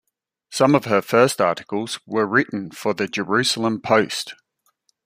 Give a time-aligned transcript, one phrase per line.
[0.49, 4.33] Some of her first articles were written for the "Jerusalem Post".